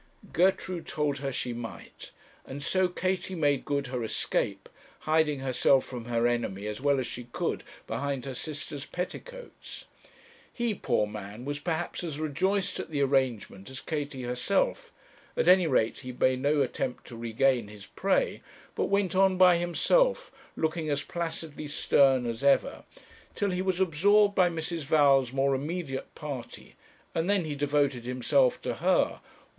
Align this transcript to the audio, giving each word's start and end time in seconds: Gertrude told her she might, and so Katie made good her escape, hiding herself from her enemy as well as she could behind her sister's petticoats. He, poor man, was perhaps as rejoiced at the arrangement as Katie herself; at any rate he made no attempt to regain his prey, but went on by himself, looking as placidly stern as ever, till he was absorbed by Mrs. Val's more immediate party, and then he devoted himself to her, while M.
Gertrude 0.33 0.87
told 0.87 1.19
her 1.19 1.31
she 1.31 1.53
might, 1.53 2.09
and 2.47 2.63
so 2.63 2.87
Katie 2.87 3.35
made 3.35 3.63
good 3.65 3.85
her 3.85 4.03
escape, 4.03 4.67
hiding 5.01 5.41
herself 5.41 5.85
from 5.85 6.05
her 6.05 6.25
enemy 6.25 6.65
as 6.65 6.81
well 6.81 6.97
as 6.99 7.05
she 7.05 7.25
could 7.25 7.63
behind 7.85 8.25
her 8.25 8.33
sister's 8.33 8.83
petticoats. 8.87 9.85
He, 10.51 10.73
poor 10.73 11.05
man, 11.05 11.45
was 11.45 11.59
perhaps 11.59 12.03
as 12.03 12.19
rejoiced 12.19 12.79
at 12.79 12.89
the 12.89 13.01
arrangement 13.03 13.69
as 13.69 13.79
Katie 13.79 14.23
herself; 14.23 14.91
at 15.37 15.47
any 15.47 15.67
rate 15.67 15.99
he 15.99 16.11
made 16.11 16.39
no 16.41 16.63
attempt 16.63 17.05
to 17.05 17.15
regain 17.15 17.67
his 17.67 17.85
prey, 17.85 18.41
but 18.73 18.85
went 18.85 19.15
on 19.15 19.37
by 19.37 19.57
himself, 19.57 20.31
looking 20.55 20.89
as 20.89 21.03
placidly 21.03 21.67
stern 21.67 22.25
as 22.25 22.43
ever, 22.43 22.85
till 23.35 23.51
he 23.51 23.61
was 23.61 23.79
absorbed 23.79 24.33
by 24.33 24.49
Mrs. 24.49 24.81
Val's 24.81 25.31
more 25.31 25.53
immediate 25.53 26.15
party, 26.15 26.75
and 27.13 27.29
then 27.29 27.45
he 27.45 27.53
devoted 27.53 28.05
himself 28.05 28.59
to 28.63 28.73
her, 28.77 28.97
while 29.21 29.21
M. 29.21 29.21